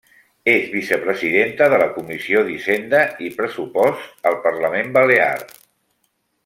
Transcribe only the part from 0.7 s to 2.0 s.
vicepresidenta de la